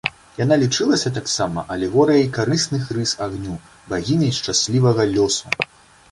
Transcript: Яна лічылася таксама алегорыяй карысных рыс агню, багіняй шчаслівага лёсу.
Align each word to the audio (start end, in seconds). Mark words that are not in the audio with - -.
Яна 0.43 0.55
лічылася 0.61 1.09
таксама 1.17 1.63
алегорыяй 1.73 2.25
карысных 2.37 2.87
рыс 2.97 3.11
агню, 3.25 3.57
багіняй 3.91 4.33
шчаслівага 4.39 5.07
лёсу. 5.13 5.45